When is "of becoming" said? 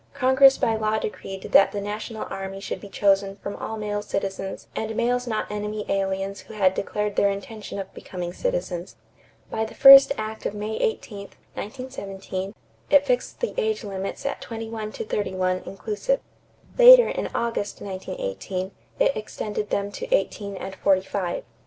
7.77-8.33